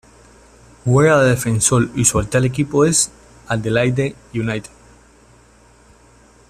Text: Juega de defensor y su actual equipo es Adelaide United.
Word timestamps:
Juega 0.83 1.21
de 1.21 1.29
defensor 1.29 1.89
y 1.93 2.05
su 2.05 2.17
actual 2.17 2.45
equipo 2.45 2.85
es 2.85 3.11
Adelaide 3.47 4.15
United. 4.33 4.71